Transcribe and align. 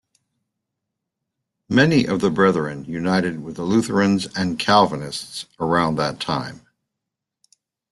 Many 1.69 2.07
of 2.07 2.21
the 2.21 2.31
Brethren 2.31 2.85
united 2.85 3.43
with 3.43 3.55
the 3.55 3.61
Lutherans 3.61 4.25
and 4.35 4.57
Calvinists 4.57 5.45
around 5.59 5.95
that 5.97 6.19
time. 6.19 6.61